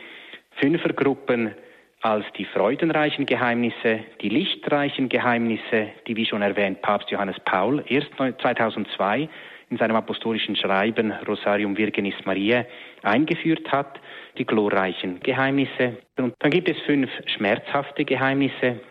[0.59, 1.53] Fünfergruppen,
[2.01, 8.09] als die freudenreichen Geheimnisse, die lichtreichen Geheimnisse, die wie schon erwähnt Papst Johannes Paul erst
[8.17, 9.29] 2002
[9.69, 12.65] in seinem apostolischen Schreiben Rosarium Virginis Mariae
[13.03, 13.99] eingeführt hat,
[14.37, 15.97] die glorreichen Geheimnisse.
[16.17, 18.81] Und dann gibt es fünf schmerzhafte Geheimnisse.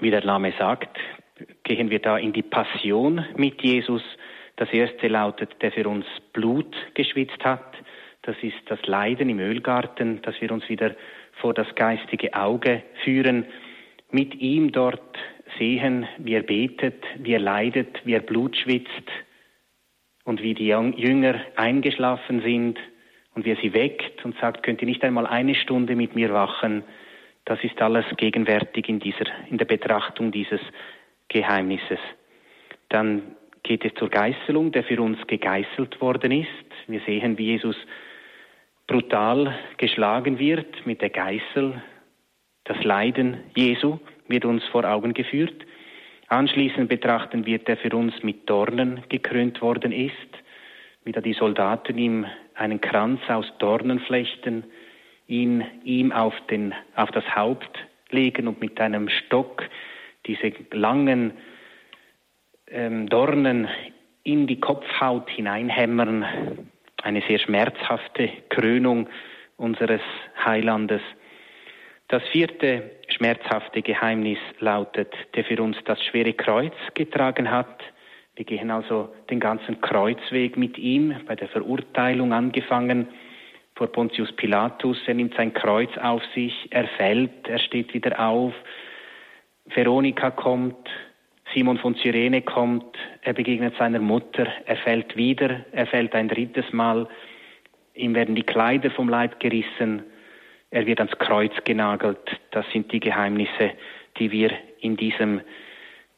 [0.00, 0.96] Wie der Name sagt,
[1.64, 4.02] gehen wir da in die Passion mit Jesus.
[4.56, 7.74] Das erste lautet, der für uns Blut geschwitzt hat.
[8.22, 10.96] Das ist das Leiden im Ölgarten, dass wir uns wieder
[11.40, 13.46] vor das geistige Auge führen,
[14.10, 15.16] mit ihm dort
[15.58, 19.10] sehen, wie er betet, wie er leidet, wie er Blut schwitzt
[20.24, 22.78] und wie die Jünger eingeschlafen sind
[23.34, 26.32] und wie er sie weckt und sagt, könnt ihr nicht einmal eine Stunde mit mir
[26.32, 26.82] wachen?
[27.44, 30.60] Das ist alles gegenwärtig in dieser, in der Betrachtung dieses
[31.28, 32.00] Geheimnisses.
[32.88, 36.48] Dann geht es zur Geißelung, der für uns gegeißelt worden ist.
[36.86, 37.76] Wir sehen, wie Jesus
[38.86, 41.82] brutal geschlagen wird mit der Geißel.
[42.64, 45.66] Das Leiden Jesu wird uns vor Augen geführt.
[46.28, 50.12] Anschließend betrachten wir, der für uns mit Dornen gekrönt worden ist,
[51.04, 54.64] wie da die Soldaten ihm einen Kranz aus Dornenflechten
[55.28, 57.78] ihn, ihm auf, den, auf das Haupt
[58.10, 59.68] legen und mit einem Stock
[60.26, 61.32] diese langen
[62.68, 63.68] ähm, Dornen
[64.22, 66.68] in die Kopfhaut hineinhämmern
[67.02, 69.08] eine sehr schmerzhafte Krönung
[69.56, 70.00] unseres
[70.44, 71.02] Heilandes.
[72.08, 77.82] Das vierte schmerzhafte Geheimnis lautet, der für uns das schwere Kreuz getragen hat.
[78.36, 83.08] Wir gehen also den ganzen Kreuzweg mit ihm, bei der Verurteilung angefangen
[83.74, 84.98] vor Pontius Pilatus.
[85.06, 88.54] Er nimmt sein Kreuz auf sich, er fällt, er steht wieder auf.
[89.66, 90.88] Veronika kommt,
[91.56, 96.70] Simon von Cyrene kommt, er begegnet seiner Mutter, er fällt wieder, er fällt ein drittes
[96.70, 97.08] Mal,
[97.94, 100.02] ihm werden die Kleider vom Leib gerissen,
[100.70, 102.18] er wird ans Kreuz genagelt.
[102.50, 103.70] Das sind die Geheimnisse,
[104.18, 105.40] die wir in diesem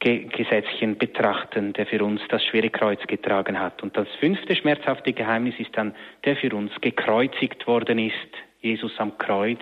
[0.00, 3.80] Gesetzchen betrachten, der für uns das schwere Kreuz getragen hat.
[3.84, 8.14] Und das fünfte schmerzhafte Geheimnis ist dann, der für uns gekreuzigt worden ist,
[8.60, 9.60] Jesus am Kreuz,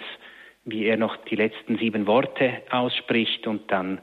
[0.65, 4.01] wie er noch die letzten sieben Worte ausspricht und dann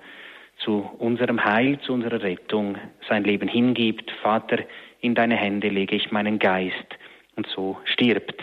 [0.63, 4.11] zu unserem Heil, zu unserer Rettung sein Leben hingibt.
[4.21, 4.59] Vater,
[5.01, 6.97] in deine Hände lege ich meinen Geist
[7.35, 8.41] und so stirbt.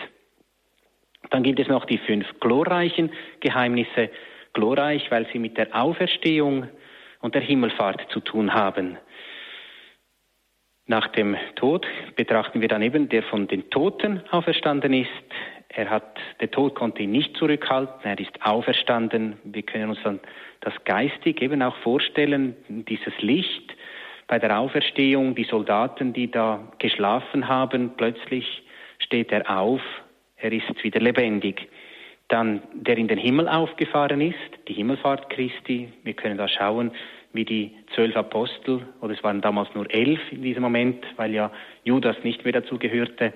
[1.29, 4.09] Dann gibt es noch die fünf glorreichen Geheimnisse.
[4.53, 6.67] Glorreich, weil sie mit der Auferstehung
[7.21, 8.97] und der Himmelfahrt zu tun haben.
[10.87, 15.09] Nach dem Tod betrachten wir dann eben, der von den Toten auferstanden ist.
[15.73, 19.37] Er hat, der Tod konnte ihn nicht zurückhalten, er ist auferstanden.
[19.43, 20.19] Wir können uns dann
[20.59, 23.73] das geistig eben auch vorstellen, dieses Licht
[24.27, 28.63] bei der Auferstehung, die Soldaten, die da geschlafen haben, plötzlich
[28.99, 29.81] steht er auf,
[30.37, 31.69] er ist wieder lebendig.
[32.27, 35.91] Dann der in den Himmel aufgefahren ist, die Himmelfahrt Christi.
[36.03, 36.91] Wir können da schauen,
[37.33, 41.51] wie die zwölf Apostel, oder es waren damals nur elf in diesem Moment, weil ja
[41.83, 43.33] Judas nicht mehr dazu gehörte,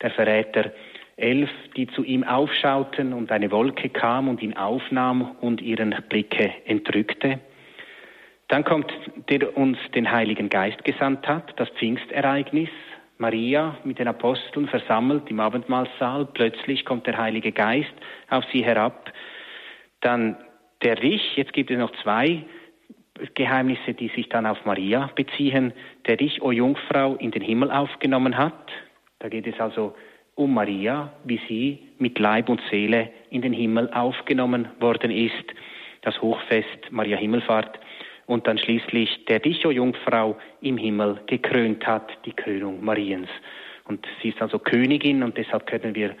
[0.00, 0.72] der Verräter,
[1.18, 6.52] elf, die zu ihm aufschauten und eine Wolke kam und ihn aufnahm und ihren Blicke
[6.64, 7.40] entrückte.
[8.48, 8.90] Dann kommt
[9.28, 12.70] der uns den Heiligen Geist gesandt hat, das Pfingstereignis.
[13.18, 16.26] Maria mit den Aposteln versammelt im Abendmahlsaal.
[16.32, 17.92] Plötzlich kommt der Heilige Geist
[18.30, 19.12] auf sie herab.
[20.00, 20.36] Dann
[20.82, 22.44] der Rich, jetzt gibt es noch zwei
[23.34, 25.72] Geheimnisse, die sich dann auf Maria beziehen.
[26.06, 28.70] Der Rich, o Jungfrau, in den Himmel aufgenommen hat.
[29.18, 29.94] Da geht es also
[30.38, 35.44] um Maria, wie sie mit Leib und Seele in den Himmel aufgenommen worden ist.
[36.02, 37.78] Das Hochfest Maria Himmelfahrt.
[38.26, 43.28] Und dann schließlich der Dich, o Jungfrau, im Himmel gekrönt hat, die Krönung Mariens.
[43.84, 46.14] Und sie ist also Königin und deshalb können wir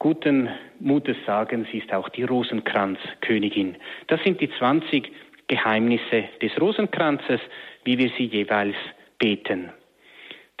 [0.00, 0.48] guten
[0.80, 3.76] Mutes sagen, sie ist auch die Rosenkranzkönigin.
[4.08, 5.12] Das sind die 20
[5.46, 7.40] Geheimnisse des Rosenkranzes,
[7.84, 8.76] wie wir sie jeweils
[9.18, 9.70] beten.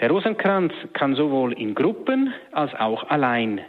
[0.02, 3.60] Der Rosenkranz kann sowohl in Gruppen als auch allein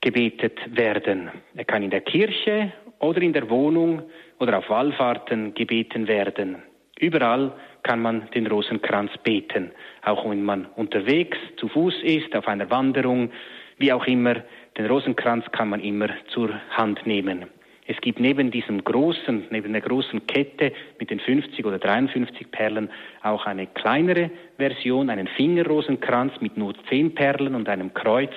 [0.00, 1.30] gebetet werden.
[1.54, 4.00] Er kann in der Kirche oder in der Wohnung
[4.38, 6.62] oder auf Wallfahrten gebeten werden.
[6.98, 7.52] Überall
[7.82, 9.70] kann man den Rosenkranz beten,
[10.02, 13.30] auch wenn man unterwegs zu Fuß ist, auf einer Wanderung,
[13.76, 14.36] wie auch immer.
[14.78, 17.48] Den Rosenkranz kann man immer zur Hand nehmen.
[17.90, 22.88] Es gibt neben diesem großen, neben der großen Kette mit den 50 oder 53 Perlen
[23.24, 28.30] auch eine kleinere Version, einen Fingerrosenkranz mit nur 10 Perlen und einem Kreuz.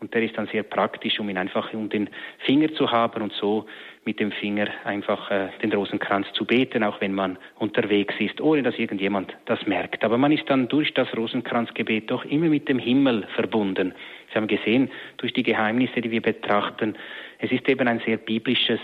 [0.00, 3.32] Und der ist dann sehr praktisch, um ihn einfach um den Finger zu haben und
[3.34, 3.66] so
[4.04, 8.64] mit dem Finger einfach äh, den Rosenkranz zu beten, auch wenn man unterwegs ist, ohne
[8.64, 10.04] dass irgendjemand das merkt.
[10.04, 13.94] Aber man ist dann durch das Rosenkranzgebet doch immer mit dem Himmel verbunden.
[14.28, 16.96] Sie haben gesehen, durch die Geheimnisse, die wir betrachten,
[17.38, 18.80] es ist eben ein sehr biblisches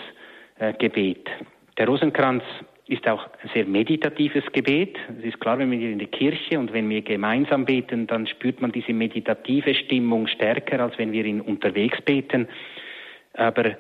[0.59, 1.29] äh, Gebet.
[1.79, 2.43] Der Rosenkranz
[2.87, 4.99] ist auch ein sehr meditatives Gebet.
[5.19, 8.61] Es ist klar, wenn wir in die Kirche und wenn wir gemeinsam beten, dann spürt
[8.61, 12.49] man diese meditative Stimmung stärker, als wenn wir ihn unterwegs beten.
[13.35, 13.77] Aber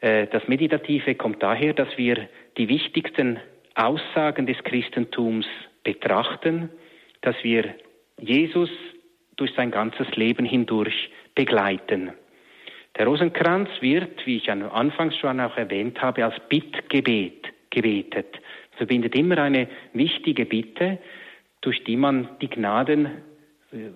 [0.00, 3.40] äh, das Meditative kommt daher, dass wir die wichtigsten
[3.74, 5.46] Aussagen des Christentums
[5.82, 6.70] betrachten,
[7.22, 7.74] dass wir
[8.20, 8.70] Jesus
[9.36, 12.12] durch sein ganzes Leben hindurch begleiten.
[12.96, 18.40] Der Rosenkranz wird, wie ich anfangs schon auch erwähnt habe, als Bittgebet gebetet.
[18.72, 20.98] Es verbindet immer eine wichtige Bitte,
[21.60, 23.10] durch die man die Gnaden,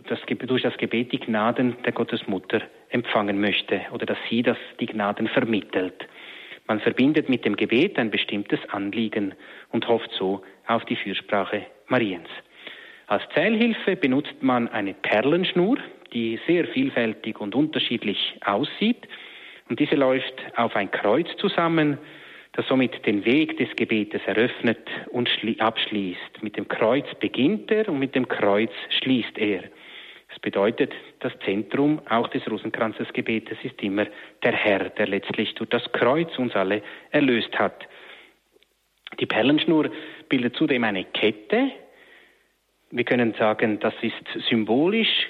[0.08, 4.86] das, durch das Gebet die Gnaden der Gottesmutter empfangen möchte oder dass sie das die
[4.86, 6.08] Gnaden vermittelt.
[6.66, 9.34] Man verbindet mit dem Gebet ein bestimmtes Anliegen
[9.70, 12.28] und hofft so auf die Fürsprache Mariens.
[13.06, 15.78] Als Zählhilfe benutzt man eine Perlenschnur,
[16.12, 19.08] die sehr vielfältig und unterschiedlich aussieht.
[19.68, 21.98] Und diese läuft auf ein Kreuz zusammen,
[22.52, 25.28] das somit den Weg des Gebetes eröffnet und
[25.58, 26.42] abschließt.
[26.42, 29.62] Mit dem Kreuz beginnt er und mit dem Kreuz schließt er.
[30.28, 34.06] Das bedeutet, das Zentrum auch des Rosenkranzesgebetes ist immer
[34.42, 37.86] der Herr, der letztlich durch das Kreuz uns alle erlöst hat.
[39.20, 39.90] Die Perlenschnur
[40.28, 41.70] bildet zudem eine Kette.
[42.90, 45.28] Wir können sagen, das ist symbolisch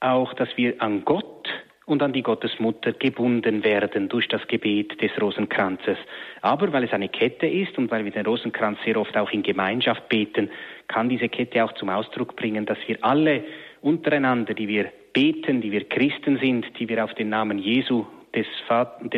[0.00, 1.48] auch, dass wir an Gott
[1.88, 5.96] und an die Gottesmutter gebunden werden durch das Gebet des Rosenkranzes.
[6.42, 9.42] Aber weil es eine Kette ist und weil wir den Rosenkranz sehr oft auch in
[9.42, 10.50] Gemeinschaft beten,
[10.86, 13.42] kann diese Kette auch zum Ausdruck bringen, dass wir alle
[13.80, 18.46] untereinander, die wir beten, die wir Christen sind, die wir auf den Namen Jesu des,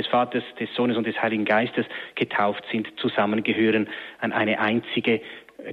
[0.07, 3.89] Vaters, des Sohnes und des Heiligen Geistes getauft sind, zusammengehören,
[4.21, 5.21] an eine einzige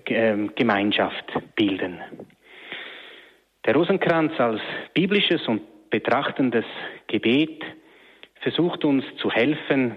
[0.06, 2.00] äh, Gemeinschaft bilden.
[3.68, 4.62] Der Rosenkranz als
[4.94, 6.64] biblisches und betrachtendes
[7.08, 7.66] Gebet
[8.40, 9.92] versucht uns zu helfen,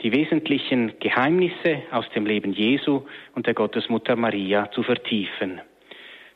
[0.00, 3.02] die wesentlichen Geheimnisse aus dem Leben Jesu
[3.34, 5.60] und der Gottesmutter Maria zu vertiefen.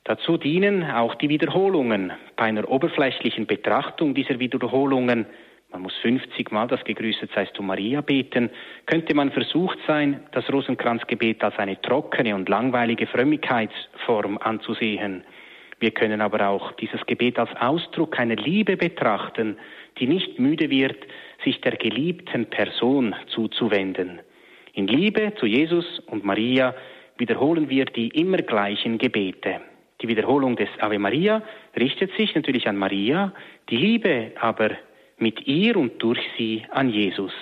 [0.02, 2.12] Dazu dienen auch die Wiederholungen.
[2.34, 5.26] Bei einer oberflächlichen Betrachtung dieser Wiederholungen,
[5.70, 8.50] man muss 50 Mal das Gegrüßet seist du Maria beten,
[8.86, 15.22] könnte man versucht sein, das Rosenkranzgebet als eine trockene und langweilige Frömmigkeitsform anzusehen.
[15.84, 19.58] Wir können aber auch dieses Gebet als Ausdruck einer Liebe betrachten,
[19.98, 20.96] die nicht müde wird,
[21.44, 24.20] sich der geliebten Person zuzuwenden.
[24.72, 26.74] In Liebe zu Jesus und Maria
[27.18, 29.60] wiederholen wir die immer gleichen Gebete.
[30.00, 31.42] Die Wiederholung des Ave Maria
[31.78, 33.34] richtet sich natürlich an Maria,
[33.68, 34.70] die Liebe aber
[35.18, 37.34] mit ihr und durch sie an Jesus.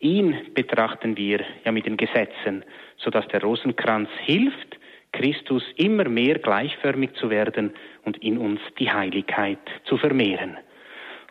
[0.00, 2.64] Ihn betrachten wir ja mit den Gesetzen,
[2.96, 4.78] so dass der Rosenkranz hilft,
[5.16, 7.72] Christus immer mehr gleichförmig zu werden
[8.04, 10.56] und in uns die Heiligkeit zu vermehren.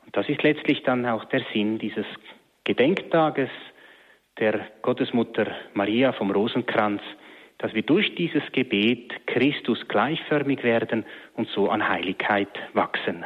[0.05, 2.05] Und das ist letztlich dann auch der Sinn dieses
[2.63, 3.49] Gedenktages
[4.39, 7.01] der Gottesmutter Maria vom Rosenkranz,
[7.59, 11.05] dass wir durch dieses Gebet Christus gleichförmig werden
[11.35, 13.25] und so an Heiligkeit wachsen.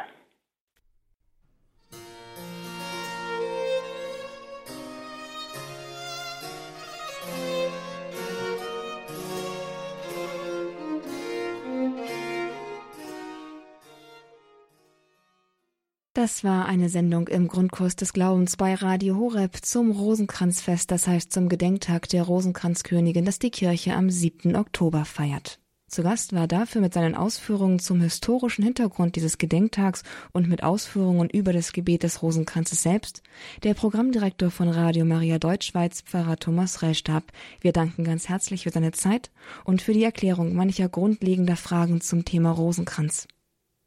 [16.20, 21.32] Das war eine Sendung im Grundkurs des Glaubens bei Radio Horeb zum Rosenkranzfest, das heißt
[21.32, 24.54] zum Gedenktag der Rosenkranzkönigin, das die Kirche am 7.
[24.54, 25.60] Oktober feiert.
[25.88, 30.02] Zu Gast war dafür mit seinen Ausführungen zum historischen Hintergrund dieses Gedenktags
[30.32, 33.22] und mit Ausführungen über das Gebet des Rosenkranzes selbst
[33.62, 37.32] der Programmdirektor von Radio Maria Deutschschweiz, Pfarrer Thomas Rellstab.
[37.62, 39.30] Wir danken ganz herzlich für seine Zeit
[39.64, 43.26] und für die Erklärung mancher grundlegender Fragen zum Thema Rosenkranz.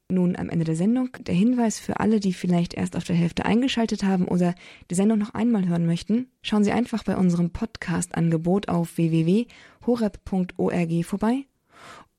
[0.10, 3.46] Nun am Ende der Sendung der Hinweis für alle, die vielleicht erst auf der Hälfte
[3.46, 4.54] eingeschaltet haben oder
[4.92, 6.28] die Sendung noch einmal hören möchten.
[6.42, 11.46] Schauen Sie einfach bei unserem Podcast-Angebot auf www.horeb.org vorbei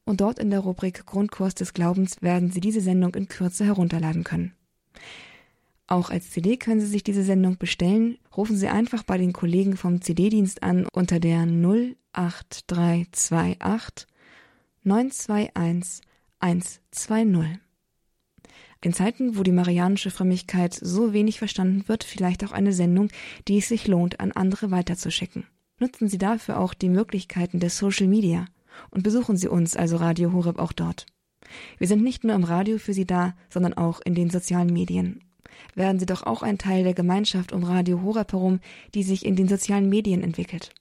[0.05, 4.25] und dort in der Rubrik Grundkurs des Glaubens werden Sie diese Sendung in Kürze herunterladen
[4.25, 4.53] können.
[5.87, 8.17] Auch als CD können Sie sich diese Sendung bestellen.
[8.37, 14.07] Rufen Sie einfach bei den Kollegen vom CD-Dienst an unter der 08328
[14.83, 16.03] 921
[16.41, 17.64] 120.
[18.85, 23.09] In Zeiten, wo die marianische Frömmigkeit so wenig verstanden wird, vielleicht auch eine Sendung,
[23.49, 25.47] die es sich lohnt, an andere weiterzuschicken.
[25.81, 28.45] Nutzen Sie dafür auch die Möglichkeiten der Social Media
[28.91, 31.07] und besuchen Sie uns, also Radio Horeb, auch dort.
[31.79, 35.25] Wir sind nicht nur im Radio für Sie da, sondern auch in den sozialen Medien.
[35.75, 38.61] Werden Sie doch auch ein Teil der Gemeinschaft um Radio Horeb herum,
[38.95, 40.75] die sich in den sozialen Medien entwickelt.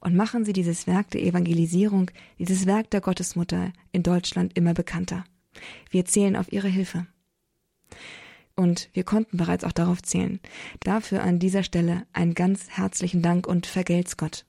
[0.00, 5.24] Und machen Sie dieses Werk der Evangelisierung, dieses Werk der Gottesmutter in Deutschland immer bekannter.
[5.90, 7.06] Wir zählen auf Ihre Hilfe.
[8.54, 10.40] Und wir konnten bereits auch darauf zählen.
[10.80, 14.46] Dafür an dieser Stelle einen ganz herzlichen Dank und vergelt's Gott.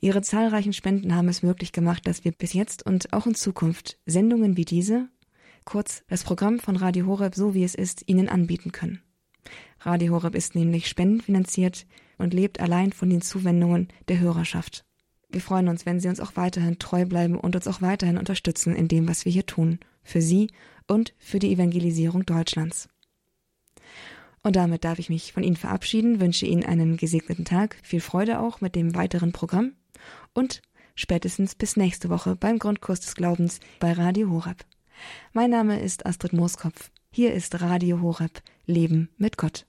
[0.00, 3.98] Ihre zahlreichen Spenden haben es möglich gemacht, dass wir bis jetzt und auch in Zukunft
[4.06, 5.08] Sendungen wie diese,
[5.64, 9.02] kurz das Programm von Radio Horeb so wie es ist, Ihnen anbieten können.
[9.80, 11.86] Radio Horeb ist nämlich spendenfinanziert
[12.18, 14.84] und lebt allein von den Zuwendungen der Hörerschaft.
[15.28, 18.76] Wir freuen uns, wenn Sie uns auch weiterhin treu bleiben und uns auch weiterhin unterstützen
[18.76, 20.50] in dem, was wir hier tun, für Sie
[20.86, 22.88] und für die Evangelisierung Deutschlands.
[24.42, 28.40] Und damit darf ich mich von Ihnen verabschieden, wünsche Ihnen einen gesegneten Tag, viel Freude
[28.40, 29.72] auch mit dem weiteren Programm
[30.34, 30.62] und
[30.94, 34.64] spätestens bis nächste Woche beim Grundkurs des Glaubens bei Radio Horeb.
[35.32, 36.90] Mein Name ist Astrid Mooskopf.
[37.10, 39.64] Hier ist Radio Horeb Leben mit Gott.